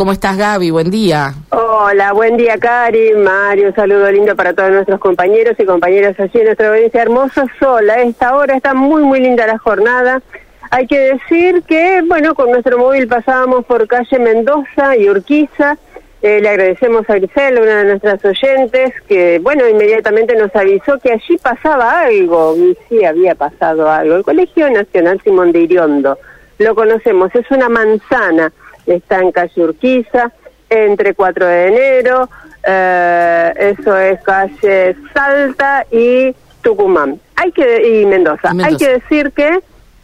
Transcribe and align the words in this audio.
¿Cómo 0.00 0.12
estás, 0.12 0.36
Gaby? 0.36 0.70
Buen 0.70 0.92
día. 0.92 1.34
Hola, 1.50 2.12
buen 2.12 2.36
día, 2.36 2.56
Cari, 2.56 3.14
Mario. 3.14 3.70
Un 3.70 3.74
saludo 3.74 4.08
lindo 4.12 4.36
para 4.36 4.54
todos 4.54 4.70
nuestros 4.70 5.00
compañeros 5.00 5.56
y 5.58 5.64
compañeras 5.64 6.14
allí 6.20 6.38
en 6.38 6.44
nuestra 6.44 6.68
provincia. 6.68 7.02
Hermoso 7.02 7.46
sol. 7.58 7.90
A 7.90 8.02
esta 8.02 8.36
hora 8.36 8.54
está 8.54 8.74
muy, 8.74 9.02
muy 9.02 9.18
linda 9.18 9.44
la 9.48 9.58
jornada. 9.58 10.22
Hay 10.70 10.86
que 10.86 11.00
decir 11.00 11.64
que, 11.64 12.00
bueno, 12.06 12.36
con 12.36 12.52
nuestro 12.52 12.78
móvil 12.78 13.08
pasábamos 13.08 13.64
por 13.64 13.88
calle 13.88 14.20
Mendoza 14.20 14.96
y 14.96 15.10
Urquiza. 15.10 15.76
Eh, 16.22 16.38
le 16.42 16.48
agradecemos 16.48 17.10
a 17.10 17.14
Grisel, 17.14 17.58
una 17.58 17.78
de 17.78 17.84
nuestras 17.86 18.24
oyentes, 18.24 18.92
que, 19.08 19.40
bueno, 19.40 19.68
inmediatamente 19.68 20.36
nos 20.36 20.54
avisó 20.54 20.96
que 21.00 21.10
allí 21.10 21.38
pasaba 21.42 22.02
algo. 22.02 22.56
Y 22.56 22.78
sí, 22.88 23.04
había 23.04 23.34
pasado 23.34 23.90
algo. 23.90 24.14
El 24.14 24.22
Colegio 24.22 24.70
Nacional 24.70 25.20
Simón 25.24 25.50
de 25.50 25.62
Iriondo. 25.62 26.16
Lo 26.58 26.76
conocemos, 26.76 27.34
es 27.34 27.50
una 27.50 27.68
manzana 27.68 28.52
está 28.92 29.20
en 29.20 29.32
calle 29.32 29.62
Urquiza, 29.62 30.32
entre 30.70 31.14
4 31.14 31.46
de 31.46 31.66
enero, 31.68 32.28
eh, 32.66 33.52
eso 33.56 33.96
es 33.96 34.20
calle 34.22 34.96
Salta 35.14 35.86
y 35.90 36.34
Tucumán. 36.62 37.20
Hay 37.36 37.52
que 37.52 38.00
y 38.00 38.06
Mendoza. 38.06 38.52
Hay 38.62 38.76
que 38.76 38.88
decir 38.88 39.32
que, 39.32 39.60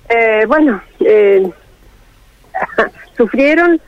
eh, 0.09 0.45
bueno, 0.47 0.83
eh, 1.01 1.51
sufrieron 3.16 3.80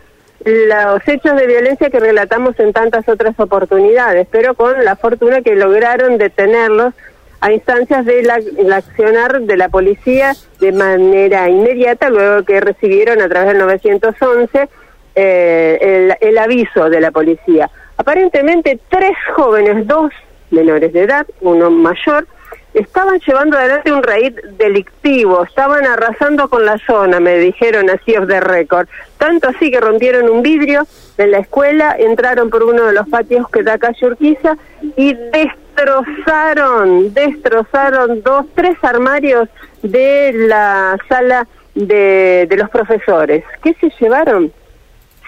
los 0.45 1.09
hechos 1.09 1.37
de 1.37 1.47
violencia 1.47 1.91
que 1.91 1.99
relatamos 1.99 2.59
en 2.61 2.73
tantas 2.73 3.09
otras 3.09 3.39
oportunidades, 3.41 4.29
pero 4.31 4.55
con 4.55 4.85
la 4.85 4.95
fortuna 4.97 5.43
que 5.43 5.57
lograron 5.57 6.19
detenerlos 6.19 6.95
a 7.41 7.53
instancias 7.53 8.05
del 8.05 8.31
accionar 8.73 9.43
de 9.43 9.57
la 9.57 9.69
policía 9.69 10.35
de 10.61 10.73
manera 10.73 11.49
inmediata, 11.49 12.11
luego 12.11 12.45
que 12.45 12.61
recibieron 12.61 13.21
a 13.21 13.29
través 13.29 13.49
del 13.49 13.59
911 13.59 14.69
eh, 15.17 16.15
el, 16.21 16.39
aviso 16.39 16.91
de 16.91 17.01
la 17.01 17.11
policía. 17.11 17.71
Aparentemente 17.97 18.79
tres 18.91 19.17
jóvenes, 19.35 19.87
dos 19.87 20.13
menores 20.51 20.93
de 20.93 21.05
edad, 21.05 21.27
uno 21.41 21.71
mayor, 21.71 22.27
estaban 22.75 23.19
llevando 23.21 23.57
adelante 23.57 23.91
un 23.91 24.03
raid 24.03 24.39
delictivo, 24.59 25.45
estaban 25.45 25.87
arrasando 25.87 26.51
con 26.51 26.67
la 26.67 26.77
zona, 26.87 27.19
me 27.19 27.39
dijeron 27.39 27.89
así 27.89 28.15
of 28.15 28.29
the 28.29 28.41
record. 28.41 28.89
Tanto 29.17 29.49
así 29.49 29.71
que 29.71 29.81
rompieron 29.81 30.29
un 30.29 30.43
vidrio 30.43 30.87
en 31.17 31.31
la 31.31 31.39
escuela, 31.39 31.97
entraron 31.99 32.51
por 32.51 32.63
uno 32.63 32.85
de 32.85 32.93
los 32.93 33.09
patios 33.09 33.49
que 33.49 33.63
da 33.63 33.79
calle 33.79 34.07
Urquiza 34.07 34.59
y 34.97 35.15
destrozaron, 35.15 37.15
destrozaron 37.15 38.23
dos, 38.23 38.45
tres 38.55 38.77
armarios 38.83 39.49
de 39.83 40.33
la 40.35 40.99
sala 41.09 41.49
de, 41.75 42.47
de 42.51 42.57
los 42.59 42.69
profesores. 42.69 43.45
¿Qué 43.63 43.75
se 43.81 43.91
llevaron? 43.99 44.53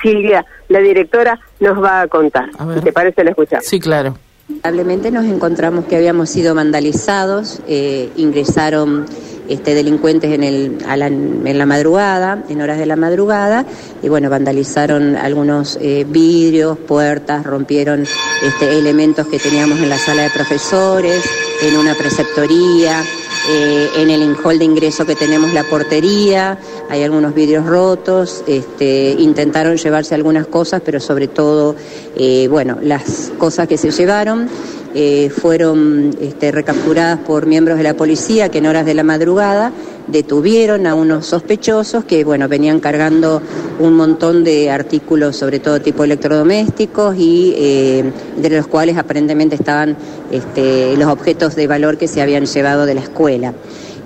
Silvia, 0.03 0.45
la 0.69 0.81
directora, 0.81 1.39
nos 1.61 1.83
va 1.83 2.03
a 2.03 2.09
contar. 2.09 2.51
Si 2.75 2.81
te 2.81 2.93
parece, 2.93 3.25
la 3.25 3.31
escuchamos. 3.31 3.65
Sí, 3.65 3.81
claro. 3.81 4.17
Lamentablemente 4.49 5.11
nos 5.11 5.27
encontramos 5.27 5.85
que 5.85 5.97
habíamos 5.97 6.31
sido 6.31 6.55
vandalizados, 6.55 7.61
eh, 7.69 8.09
ingresaron 8.17 9.05
este, 9.49 9.75
delincuentes 9.75 10.33
en, 10.33 10.43
el, 10.43 10.79
en 10.87 11.59
la 11.59 11.67
madrugada, 11.67 12.43
en 12.49 12.61
horas 12.63 12.79
de 12.79 12.87
la 12.87 12.97
madrugada, 12.97 13.67
y 14.03 14.09
bueno, 14.09 14.31
vandalizaron 14.31 15.17
algunos 15.17 15.79
eh, 15.83 16.07
vidrios, 16.09 16.79
puertas, 16.79 17.45
rompieron 17.45 18.07
este, 18.43 18.79
elementos 18.79 19.27
que 19.27 19.39
teníamos 19.39 19.81
en 19.81 19.91
la 19.91 19.99
sala 19.99 20.23
de 20.23 20.31
profesores, 20.31 21.25
en 21.63 21.77
una 21.77 21.95
preceptoría, 21.95 23.03
eh, 23.51 23.89
en 23.97 24.11
el 24.11 24.37
hall 24.43 24.59
de 24.59 24.65
ingreso 24.65 25.07
que 25.07 25.15
tenemos 25.15 25.53
la 25.53 25.65
portería, 25.65 26.59
hay 26.91 27.03
algunos 27.03 27.35
vidrios 27.35 27.67
rotos, 27.67 28.43
este, 28.47 29.17
intentaron 29.19 29.77
llevarse 29.77 30.15
algunas 30.15 30.47
cosas, 30.47 30.83
pero 30.85 31.01
sobre 31.01 31.29
todo, 31.29 31.75
eh, 32.17 32.49
bueno, 32.49 32.79
las 32.83 33.33
cosas 33.39 33.69
que 33.69 33.79
se 33.79 33.91
llevaron 33.91 34.49
eh, 34.95 35.31
fueron 35.31 36.17
este, 36.21 36.51
recapturadas 36.51 37.21
por 37.21 37.47
miembros 37.47 37.79
de 37.79 37.85
la 37.85 37.95
policía 37.95 38.49
que 38.49 38.59
en 38.59 38.67
horas 38.67 38.87
de 38.87 38.95
la 38.95 39.05
madrugada 39.05 39.73
detuvieron 40.09 40.87
a 40.87 40.95
unos 40.95 41.27
sospechosos 41.27 42.05
que 42.05 42.25
bueno 42.25 42.49
venían 42.49 42.81
cargando 42.81 43.43
un 43.79 43.95
montón 43.95 44.45
de 44.45 44.71
artículos 44.71 45.37
sobre 45.37 45.61
todo 45.61 45.81
tipo 45.81 46.05
electrodomésticos 46.05 47.17
y 47.17 47.55
eh, 47.57 48.13
de 48.37 48.51
los 48.51 48.67
cuales 48.67 48.97
aparentemente 48.97 49.55
estaban 49.55 49.97
este, 50.31 50.97
los 50.97 51.09
objetos 51.09 51.55
de 51.55 51.67
valor 51.67 51.99
que 51.99 52.09
se 52.09 52.23
habían 52.23 52.47
llevado 52.47 52.87
de 52.87 52.95
la 52.95 53.01
escuela. 53.01 53.55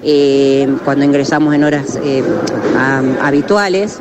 Eh, 0.05 0.69
cuando 0.85 1.05
ingresamos 1.05 1.55
en 1.55 1.63
horas 1.63 1.97
eh, 2.03 2.25
habituales, 3.23 4.01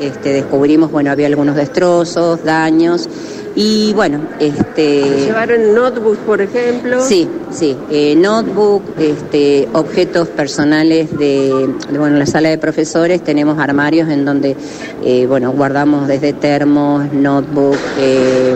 este, 0.00 0.32
descubrimos, 0.32 0.92
bueno, 0.92 1.10
había 1.10 1.26
algunos 1.26 1.56
destrozos, 1.56 2.44
daños, 2.44 3.08
y 3.56 3.92
bueno, 3.94 4.20
este... 4.40 5.26
¿Llevaron 5.26 5.74
notebooks, 5.74 6.18
por 6.18 6.40
ejemplo? 6.40 7.00
Sí, 7.04 7.28
sí, 7.50 7.76
eh, 7.90 8.16
notebook, 8.16 8.82
este, 8.98 9.68
objetos 9.72 10.28
personales 10.28 11.16
de, 11.16 11.70
bueno, 11.90 12.08
en 12.08 12.18
la 12.18 12.26
sala 12.26 12.48
de 12.48 12.58
profesores 12.58 13.22
tenemos 13.22 13.58
armarios 13.58 14.08
en 14.08 14.24
donde, 14.24 14.56
eh, 15.04 15.26
bueno, 15.26 15.52
guardamos 15.52 16.08
desde 16.08 16.32
termos, 16.32 17.12
notebook, 17.12 17.78
eh, 17.98 18.54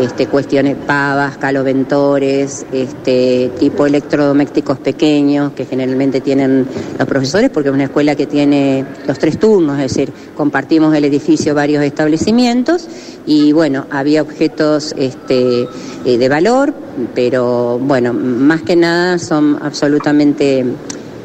este, 0.00 0.26
cuestiones 0.26 0.76
pavas, 0.76 1.36
caloventores, 1.36 2.64
este, 2.72 3.50
tipo 3.58 3.86
electrodomésticos 3.86 4.78
pequeños 4.78 5.52
que 5.52 5.64
generalmente 5.64 6.20
tienen 6.20 6.66
los 6.98 7.08
profesores 7.08 7.50
porque 7.50 7.68
es 7.68 7.74
una 7.74 7.84
escuela 7.84 8.14
que 8.14 8.26
tiene 8.26 8.84
los 9.06 9.18
tres 9.18 9.38
turnos, 9.38 9.78
es 9.78 9.94
decir, 9.94 10.12
compartimos 10.36 10.94
el 10.94 11.04
edificio 11.04 11.54
varios 11.54 11.84
establecimientos 11.84 12.88
y 13.26 13.52
bueno, 13.52 13.86
había 13.90 14.22
objetos 14.22 14.94
este, 14.96 15.68
eh, 16.04 16.18
de 16.18 16.28
valor, 16.28 16.74
pero 17.14 17.78
bueno, 17.78 18.12
más 18.12 18.62
que 18.62 18.76
nada 18.76 19.18
son 19.18 19.58
absolutamente 19.62 20.64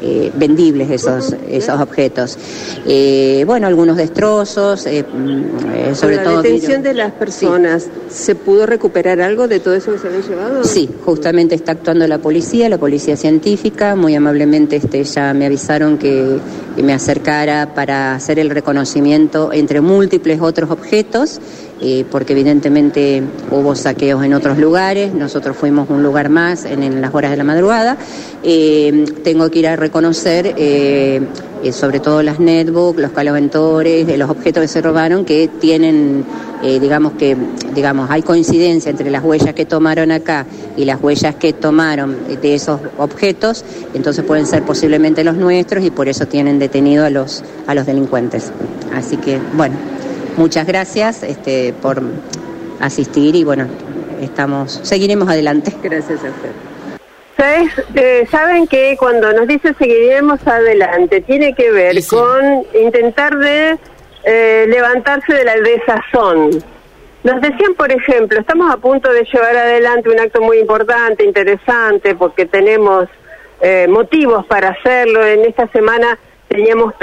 eh, 0.00 0.30
vendibles 0.34 0.90
esos, 0.90 1.34
esos 1.48 1.80
objetos. 1.80 2.38
Eh, 2.86 3.42
bueno, 3.46 3.66
algunos 3.66 3.96
destrozos, 3.96 4.86
eh, 4.86 5.02
mm, 5.02 5.94
sobre 5.94 6.16
la 6.16 6.24
todo... 6.24 6.36
La 6.36 6.42
detención 6.42 6.82
de 6.82 6.94
las 6.94 7.12
personas, 7.12 7.88
¿se 8.08 8.34
pudo 8.34 8.66
recuperar 8.66 9.20
algo 9.20 9.48
de 9.48 9.60
todo 9.60 9.74
eso 9.74 9.92
que 9.92 9.98
se 9.98 10.06
había 10.06 10.20
llevado? 10.20 10.64
Sí, 10.64 10.88
justamente 11.04 11.54
está 11.54 11.72
actuando 11.72 12.06
la 12.06 12.18
policía, 12.18 12.68
la 12.68 12.78
policía 12.78 13.16
científica, 13.16 13.96
muy 13.96 14.14
amablemente 14.14 14.76
este, 14.76 15.02
ya 15.04 15.34
me 15.34 15.46
avisaron 15.46 15.98
que 15.98 16.38
me 16.82 16.92
acercara 16.92 17.74
para 17.74 18.14
hacer 18.14 18.38
el 18.38 18.50
reconocimiento 18.50 19.52
entre 19.52 19.80
múltiples 19.80 20.40
otros 20.40 20.70
objetos. 20.70 21.40
Eh, 21.80 22.04
porque 22.10 22.32
evidentemente 22.32 23.22
hubo 23.52 23.76
saqueos 23.76 24.24
en 24.24 24.34
otros 24.34 24.58
lugares, 24.58 25.14
nosotros 25.14 25.56
fuimos 25.56 25.88
un 25.90 26.02
lugar 26.02 26.28
más 26.28 26.64
en, 26.64 27.00
las 27.00 27.14
horas 27.14 27.30
de 27.30 27.36
la 27.36 27.44
madrugada. 27.44 27.96
Eh, 28.42 29.04
tengo 29.22 29.48
que 29.48 29.60
ir 29.60 29.68
a 29.68 29.76
reconocer, 29.76 30.54
eh, 30.56 31.20
sobre 31.70 32.00
todo 32.00 32.22
las 32.24 32.40
netbooks, 32.40 33.00
los 33.00 33.12
caloventores, 33.12 34.18
los 34.18 34.28
objetos 34.28 34.62
que 34.62 34.68
se 34.68 34.82
robaron, 34.82 35.24
que 35.24 35.48
tienen, 35.60 36.24
digamos 36.62 37.12
que, 37.12 37.36
digamos, 37.74 38.10
hay 38.10 38.22
coincidencia 38.22 38.90
entre 38.90 39.10
las 39.10 39.24
huellas 39.24 39.54
que 39.54 39.66
tomaron 39.66 40.12
acá 40.12 40.46
y 40.76 40.84
las 40.84 41.02
huellas 41.02 41.34
que 41.34 41.52
tomaron 41.52 42.16
de 42.40 42.54
esos 42.54 42.80
objetos, 42.96 43.64
entonces 43.92 44.24
pueden 44.24 44.46
ser 44.46 44.62
posiblemente 44.62 45.24
los 45.24 45.36
nuestros 45.36 45.84
y 45.84 45.90
por 45.90 46.08
eso 46.08 46.26
tienen 46.26 46.60
detenido 46.60 47.04
a 47.04 47.10
los, 47.10 47.42
a 47.66 47.74
los 47.74 47.86
delincuentes. 47.86 48.52
Así 48.94 49.16
que, 49.16 49.40
bueno 49.56 49.97
muchas 50.38 50.66
gracias 50.66 51.22
este, 51.22 51.74
por 51.82 52.00
asistir 52.80 53.34
y 53.34 53.44
bueno, 53.44 53.66
estamos, 54.22 54.80
seguiremos 54.82 55.28
adelante. 55.28 55.74
Gracias 55.82 56.24
a 56.24 56.28
usted. 56.28 56.50
Eh, 57.94 58.26
saben 58.30 58.66
que 58.66 58.96
cuando 58.98 59.32
nos 59.32 59.46
dice 59.46 59.74
seguiremos 59.78 60.44
adelante, 60.46 61.20
tiene 61.20 61.54
que 61.54 61.70
ver 61.70 61.96
con 62.08 62.64
intentar 62.74 63.36
de 63.36 63.78
eh, 64.24 64.66
levantarse 64.68 65.32
de 65.32 65.44
la 65.44 65.54
desazón. 65.56 66.50
Nos 67.24 67.40
decían, 67.40 67.74
por 67.76 67.92
ejemplo, 67.92 68.40
estamos 68.40 68.72
a 68.72 68.76
punto 68.76 69.12
de 69.12 69.24
llevar 69.24 69.56
adelante 69.56 70.08
un 70.08 70.20
acto 70.20 70.40
muy 70.40 70.58
importante, 70.58 71.24
interesante, 71.24 72.14
porque 72.14 72.46
tenemos 72.46 73.08
eh, 73.60 73.86
motivos 73.88 74.46
para 74.46 74.70
hacerlo. 74.70 75.24
En 75.24 75.40
esta 75.44 75.66
semana 75.68 76.18
teníamos 76.48 76.94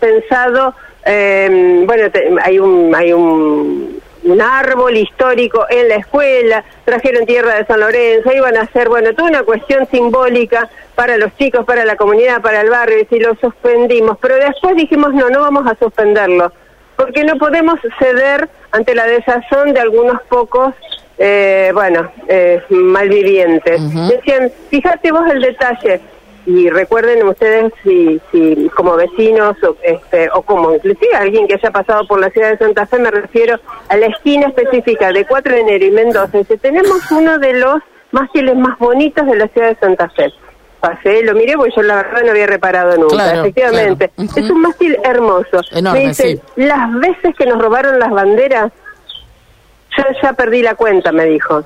pensado 0.00 0.74
eh, 1.04 1.82
bueno, 1.86 2.10
hay 2.42 2.58
un 2.58 2.94
hay 2.94 3.12
un, 3.12 4.00
un, 4.24 4.40
árbol 4.40 4.96
histórico 4.96 5.66
en 5.68 5.88
la 5.88 5.96
escuela, 5.96 6.64
trajeron 6.84 7.26
tierra 7.26 7.56
de 7.56 7.66
San 7.66 7.80
Lorenzo, 7.80 8.32
iban 8.32 8.56
a 8.56 8.62
hacer, 8.62 8.88
bueno, 8.88 9.14
toda 9.14 9.28
una 9.28 9.42
cuestión 9.42 9.86
simbólica 9.90 10.68
para 10.94 11.16
los 11.16 11.34
chicos, 11.36 11.64
para 11.64 11.84
la 11.84 11.96
comunidad, 11.96 12.40
para 12.40 12.60
el 12.60 12.70
barrio, 12.70 13.06
y 13.08 13.18
lo 13.20 13.34
suspendimos. 13.36 14.16
Pero 14.20 14.36
después 14.36 14.76
dijimos, 14.76 15.12
no, 15.12 15.28
no 15.28 15.40
vamos 15.40 15.66
a 15.66 15.74
suspenderlo, 15.76 16.52
porque 16.96 17.24
no 17.24 17.36
podemos 17.36 17.78
ceder 17.98 18.48
ante 18.72 18.94
la 18.94 19.06
desazón 19.06 19.72
de 19.72 19.80
algunos 19.80 20.22
pocos 20.22 20.74
eh, 21.18 21.70
bueno, 21.72 22.10
eh, 22.28 22.62
malvivientes. 22.70 23.80
Decían, 24.08 24.50
fíjate 24.70 25.12
vos 25.12 25.30
el 25.30 25.40
detalle, 25.40 26.00
y 26.46 26.68
recuerden 26.68 27.26
ustedes 27.26 27.72
si, 27.82 28.20
si 28.30 28.70
como 28.76 28.96
vecinos 28.96 29.56
o, 29.62 29.76
este, 29.82 30.28
o 30.34 30.42
como 30.42 30.74
inclusive 30.74 31.14
alguien 31.16 31.46
que 31.48 31.54
haya 31.54 31.70
pasado 31.70 32.06
por 32.06 32.20
la 32.20 32.28
ciudad 32.30 32.50
de 32.50 32.58
Santa 32.58 32.86
Fe, 32.86 32.98
me 32.98 33.10
refiero 33.10 33.58
a 33.88 33.96
la 33.96 34.06
esquina 34.06 34.48
específica 34.48 35.10
de 35.12 35.24
4 35.26 35.54
de 35.54 35.60
enero 35.60 35.84
y 35.86 35.90
Mendoza, 35.90 36.38
dice, 36.38 36.58
tenemos 36.58 37.10
uno 37.10 37.38
de 37.38 37.54
los 37.54 37.76
mástiles 38.10 38.56
más 38.56 38.78
bonitos 38.78 39.26
de 39.26 39.36
la 39.36 39.48
ciudad 39.48 39.68
de 39.68 39.76
Santa 39.76 40.08
Fe. 40.10 40.32
Pasé, 40.80 41.22
lo 41.22 41.32
miré 41.32 41.54
porque 41.56 41.72
yo 41.76 41.82
la 41.82 41.96
verdad 41.96 42.22
no 42.24 42.30
había 42.32 42.46
reparado 42.46 42.94
nunca, 42.98 43.14
Claro, 43.14 43.40
efectivamente. 43.40 44.10
claro. 44.14 44.30
Es 44.36 44.50
un 44.50 44.60
mástil 44.60 44.98
hermoso. 45.02 45.62
Enorme, 45.72 46.00
me 46.00 46.08
dice, 46.08 46.22
sí. 46.36 46.40
las 46.56 46.92
veces 47.00 47.34
que 47.38 47.46
nos 47.46 47.58
robaron 47.60 47.98
las 47.98 48.10
banderas, 48.10 48.70
yo 49.96 50.04
ya 50.22 50.34
perdí 50.34 50.60
la 50.62 50.74
cuenta, 50.74 51.10
me 51.10 51.24
dijo. 51.24 51.64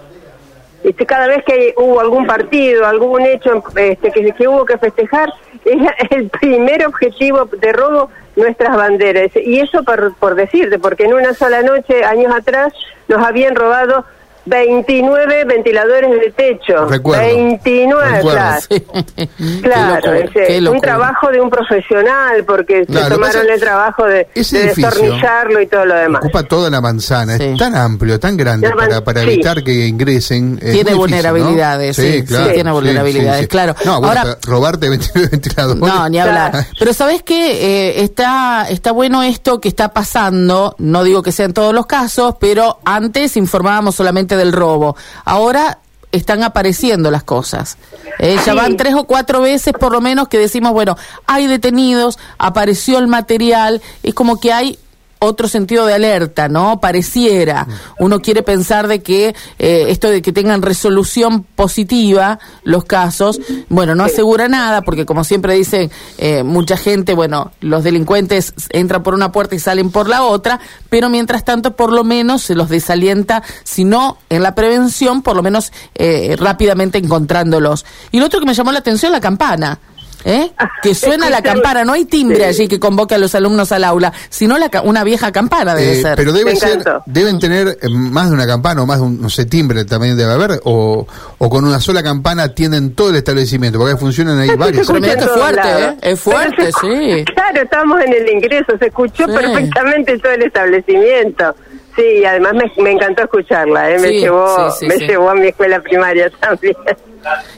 Este, 0.85 1.07
cada 1.07 1.27
vez 1.27 1.45
que 1.45 1.75
hubo 1.77 2.01
algún 2.01 2.27
partido, 2.27 2.87
algún 2.87 3.23
hecho 3.23 3.63
este, 3.77 4.11
que, 4.13 4.33
que 4.33 4.49
hubo 4.49 4.65
que 4.65 4.79
festejar, 4.79 5.33
era 5.65 5.95
el 6.11 6.29
primer 6.29 6.87
objetivo 6.87 7.47
de 7.47 7.73
robo 7.73 8.11
nuestras 8.37 8.77
banderas. 8.77 9.31
Y 9.35 9.61
eso 9.61 9.83
por, 9.83 10.15
por 10.17 10.35
decirte, 10.35 10.79
porque 10.79 11.05
en 11.05 11.15
una 11.15 11.35
sola 11.35 11.63
noche, 11.63 12.05
años 12.05 12.33
atrás, 12.35 12.73
nos 13.09 13.25
habían 13.25 13.57
robado 13.57 14.05
29 14.49 15.45
ventiladores 15.45 16.11
de 16.11 16.31
techo. 16.33 16.87
Recuerdo. 16.87 17.23
29, 17.25 18.11
Recuerdo. 18.17 18.39
claro. 18.39 18.61
Sí. 18.69 18.85
Claro, 19.63 20.01
Qué 20.03 20.09
locura, 20.11 20.25
ese- 20.45 20.47
qué 20.63 20.69
un 20.69 20.81
trabajo 20.81 21.29
de 21.31 21.41
un 21.41 21.51
profesional, 21.51 22.45
porque 22.45 22.85
Claro, 22.87 23.07
se 23.09 23.15
tomaron 23.15 23.41
pasa- 23.43 23.55
el 23.55 23.61
trabajo 23.61 24.05
de, 24.05 24.27
de 24.35 24.65
destornillarlo 24.75 25.61
y 25.61 25.67
todo 25.67 25.85
lo 25.85 25.95
demás. 25.95 26.23
Ocupa 26.25 26.43
toda 26.45 26.71
la 26.71 26.81
manzana, 26.81 27.37
Sí. 27.37 27.45
es 27.45 27.59
tan 27.59 27.75
amplio, 27.77 28.19
tan 28.19 28.37
grande 28.37 28.69
man- 28.69 28.77
para, 28.89 29.05
para 29.05 29.23
sí. 29.23 29.27
evitar 29.31 29.63
que 29.63 29.87
ingresen. 29.87 30.59
Es 30.63 30.73
Tiene 30.73 30.73
muy 30.73 30.79
difícil, 30.79 30.93
¿no? 30.95 30.99
vulnerabilidades, 30.99 31.97
sí, 31.97 32.13
sí, 32.13 32.25
claro, 32.25 32.53
tiene 32.53 32.73
vulnerabilidades, 32.73 33.49
claro. 33.49 33.75
No, 33.85 34.01
bueno, 34.01 34.21
Ahora- 34.21 34.39
robarte 34.47 34.89
29 34.89 35.29
ventiladores. 35.33 35.81
No, 35.83 36.09
ni 36.09 36.19
hablar. 36.19 36.51
Claro. 36.51 36.67
Pero 36.79 36.93
sabes 36.93 37.23
que 37.23 38.03
está 38.03 38.67
está 38.69 38.93
bueno 38.93 39.23
esto 39.23 39.61
que 39.61 39.69
está 39.69 39.93
pasando. 39.93 40.75
No 40.79 41.05
digo 41.05 41.23
que 41.23 41.33
sea 41.33 41.47
en 41.47 41.53
todos 41.55 41.75
los 41.75 41.87
casos, 41.87 42.37
pero 42.41 42.79
antes 42.85 43.37
informábamos 43.37 43.95
solamente 43.95 44.37
del 44.39 44.53
robo. 44.53 44.97
Ahora 45.25 45.79
están 46.11 46.43
apareciendo 46.43 47.11
las 47.11 47.23
cosas. 47.23 47.77
Eh, 48.19 48.37
Ya 48.47 48.55
van 48.55 48.77
tres 48.79 48.95
o 48.95 49.05
cuatro 49.05 49.43
veces 49.43 49.75
por 49.79 49.93
lo 49.93 50.01
menos 50.01 50.29
que 50.29 50.39
decimos, 50.39 50.73
bueno, 50.73 50.97
hay 51.27 51.47
detenidos, 51.47 52.19
apareció 52.39 52.99
el 52.99 53.09
material, 53.09 53.83
es 54.03 54.15
como 54.15 54.41
que 54.41 54.53
hay 54.53 54.79
otro 55.19 55.49
sentido 55.49 55.87
de 55.87 55.95
alerta, 55.95 56.49
¿no? 56.49 56.81
Pareciera. 56.81 57.67
Uno 57.99 58.21
quiere 58.21 58.43
pensar 58.43 58.89
de 58.89 59.03
que 59.03 59.35
eh, 59.59 59.87
esto 59.89 60.09
de 60.09 60.23
que 60.23 60.33
tengan 60.33 60.63
resolución 60.63 61.43
positiva 61.43 62.39
los 62.63 62.85
casos, 62.85 63.41
bueno, 63.69 63.95
no 63.95 64.05
asegura 64.05 64.49
nada, 64.49 64.83
porque 64.83 65.07
como 65.07 65.25
siempre 65.25 65.55
dicen 65.55 65.91
eh, 66.19 66.43
mucha 66.43 66.77
gente, 66.77 67.15
bueno, 67.15 67.53
los 67.61 67.85
delincuentes 67.85 68.55
entran 68.71 69.03
por 69.03 69.15
una 69.15 69.33
puerta 69.33 69.55
y 69.55 69.59
salen 69.59 69.91
por 69.91 70.09
la 70.09 70.23
otra, 70.23 70.61
pero 70.89 71.09
mientras 71.09 71.45
tanto 71.45 71.77
por 71.77 71.93
lo 71.93 72.05
menos 72.05 72.43
se 72.43 72.55
los 72.55 72.69
desalienta, 72.69 73.43
si 73.65 73.85
no 73.85 74.19
en 74.31 74.43
la 74.43 74.55
prevención, 74.55 75.23
por 75.23 75.37
lo 75.37 75.43
menos 75.43 75.73
eh, 75.95 76.37
rápidamente 76.39 76.99
encontrándolos. 76.99 77.85
Y 78.11 78.21
lo 78.21 78.27
otro 78.27 78.41
que 78.41 78.47
me 78.47 78.55
llamó 78.55 78.73
la 78.73 78.79
atención, 78.79 79.13
la 79.13 79.21
campana. 79.21 79.79
¿Eh? 80.25 80.51
Que 80.83 80.95
suena 80.97 81.31
la 81.31 81.43
campana, 81.43 81.85
no 81.85 81.93
hay 81.93 82.05
timbre 82.05 82.39
Sí. 82.39 82.43
allí 82.45 82.69
que 82.69 82.81
convoque 82.81 83.15
a 83.15 83.19
los 83.19 83.35
alumnos 83.37 83.71
al 83.73 83.85
aula, 83.85 84.13
sino 84.29 84.59
la 84.59 84.69
ca- 84.69 84.83
una 84.83 85.05
vieja 85.05 85.31
campana 85.31 85.75
debe 85.77 85.93
Eh, 85.99 86.03
ser. 86.03 86.17
pero 86.17 86.33
debe 86.33 86.57
ser, 86.57 86.83
deben 87.07 87.39
tener 87.39 87.79
eh, 87.81 87.89
más 87.89 88.29
de 88.29 88.35
una 88.35 88.47
campana 88.47 88.83
o 88.83 88.87
más 88.87 88.99
de 88.99 89.05
un, 89.07 89.21
no 89.21 89.31
sé, 89.31 89.47
timbre 89.47 89.85
también 89.85 90.17
debe 90.17 90.33
haber, 90.33 90.61
o, 90.65 91.07
o 91.39 91.49
con 91.51 91.65
una 91.65 91.79
sola 91.81 92.03
campana 92.03 92.53
tienen 92.53 92.95
todo 92.95 93.11
el 93.11 93.17
establecimiento, 93.17 93.79
porque 93.79 93.97
funcionan 93.97 94.39
ahí 94.41 94.51
varios. 94.57 94.87
Pero 94.89 95.01
mira 95.01 95.13
en 95.13 95.19
que 95.21 95.25
todos 95.25 95.39
fuerte, 95.39 95.57
lados. 95.57 95.83
¿eh? 95.83 95.97
Es 96.03 96.21
fuerte, 96.21 96.71
sí. 96.81 97.25
Claro, 97.35 97.63
estábamos 97.63 98.01
en 98.03 98.13
el 98.13 98.29
ingreso, 98.29 98.73
se 98.79 98.87
escuchó 98.87 99.25
Sí. 99.27 99.33
perfectamente 99.33 100.19
todo 100.19 100.33
el 100.33 100.43
establecimiento. 100.43 101.55
Sí, 101.97 102.03
y 102.21 102.25
además 102.25 102.55
me, 102.55 102.83
me 102.83 102.91
encantó 102.93 103.23
escucharla, 103.23 103.91
¿eh? 103.91 103.99
me, 103.99 104.09
Sí, 104.09 104.15
llevó, 104.21 104.71
sí, 104.71 104.77
sí, 104.81 104.87
me 104.87 104.97
sí. 104.99 105.07
llevó 105.07 105.31
a 105.31 105.35
mi 105.35 105.49
escuela 105.49 105.81
primaria 105.81 106.31
también. 106.41 106.75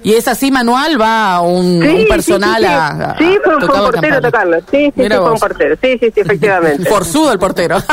Y 0.02 0.14
es 0.14 0.26
así 0.28 0.50
manual, 0.50 1.00
va 1.00 1.40
un, 1.40 1.80
Sí, 1.82 1.88
un 1.88 2.08
personal 2.08 2.56
sí, 2.62 2.66
sí. 2.66 2.72
a, 2.72 2.86
a- 2.88 3.18
Sí, 3.18 3.38
fue, 3.44 3.54
un 3.56 3.60
portero 3.60 3.90
campana. 3.92 4.16
a 4.16 4.20
tocarlo. 4.20 4.56
Sí, 4.70 4.92
sí, 4.96 5.08
fue 5.08 5.32
un 5.32 5.38
portero. 5.38 5.76
Sí, 5.82 5.98
sí, 6.00 6.12
sí, 6.14 6.20
efectivamente. 6.20 6.84
Forzudo 6.90 7.32
el 7.32 7.38
portero. 7.38 7.78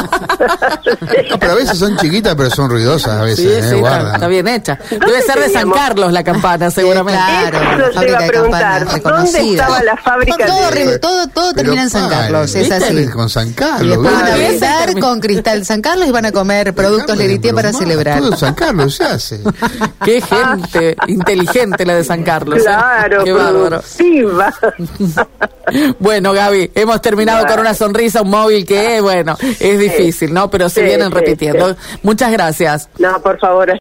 No, 1.30 1.40
pero 1.40 1.52
a 1.54 1.56
veces 1.56 1.78
son 1.78 1.98
chiquitas, 1.98 2.36
pero 2.36 2.50
son 2.50 2.70
ruidosas 2.70 3.20
a 3.20 3.24
veces, 3.24 3.66
sí, 3.70 3.76
eh, 3.76 3.82
está, 4.14 4.28
bien 4.28 4.48
hecha. 4.48 4.78
Debe 4.90 5.00
¿Dónde 5.06 5.22
ser 5.24 5.40
de 5.40 5.50
San? 5.50 5.70
Carlos 5.72 6.12
la 6.14 6.24
campana, 6.24 6.72
seguramente. 6.72 7.20
claro. 7.50 7.90
Eso 7.90 8.00
te 8.00 8.08
iba 8.10 8.18
fábrica 8.18 8.18
a 8.18 8.22
de 8.22 8.28
preguntar. 8.28 9.02
¿Dónde 9.02 9.40
estaba 9.52 9.84
la 9.84 9.98
fábrica 9.98 10.46
todo, 10.46 10.72
de- 10.72 11.00
todo, 11.34 11.54
termina 11.54 11.84
en 11.84 11.90
San 11.90 12.10
Carlos, 12.10 12.56
es 12.56 12.72
así. 12.72 13.08
Con 13.10 13.30
San 13.30 13.50
Y 13.50 13.54
Carlos. 13.54 13.90
después 14.04 14.14
van 14.14 14.28
a 14.32 14.36
brindar 14.36 15.00
con 15.00 15.20
cristal 15.20 15.66
San 15.66 15.82
Carlos 15.82 16.08
y 16.08 16.12
van 16.12 16.26
a 16.26 16.32
comer 16.32 16.74
productos 16.74 17.18
Leritier 17.18 17.54
para 17.54 17.74
celebrar. 17.74 18.20
Todo 18.20 18.32
en 18.32 18.38
San 18.38 18.54
Carlos 18.54 18.96
se 18.96 19.04
hace. 19.04 19.40
Qué 20.04 20.22
gente 20.22 20.96
inteligente 21.08 21.57
la 21.66 21.96
de 21.96 22.04
San 22.04 22.24
Carlos. 22.24 22.60
¿eh? 22.60 22.64
Claro, 22.64 23.24
Qué 23.24 23.32
bárbaro. 23.32 23.82
Bueno, 26.00 26.32
Gaby, 26.32 26.72
hemos 26.76 27.02
terminado 27.02 27.46
con 27.46 27.60
una 27.60 27.74
sonrisa, 27.74 28.22
un 28.22 28.30
móvil 28.30 28.66
que, 28.66 29.02
bueno, 29.02 29.36
es 29.60 29.78
difícil, 29.80 30.34
¿no? 30.34 30.50
Pero 30.50 30.70
se 30.70 30.80
Sí, 30.80 30.86
vienen 30.86 31.10
sí, 31.10 31.14
repitiendo. 31.14 31.76
Muchas 32.04 32.32
gracias. 32.32 32.90
No, 33.00 33.22
por 33.22 33.38
favor, 33.38 33.70